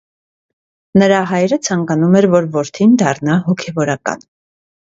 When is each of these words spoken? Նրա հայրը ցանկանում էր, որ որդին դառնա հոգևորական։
Նրա 1.01 1.19
հայրը 1.33 1.59
ցանկանում 1.67 2.17
էր, 2.21 2.29
որ 2.37 2.47
որդին 2.57 2.99
դառնա 3.03 3.39
հոգևորական։ 3.51 4.27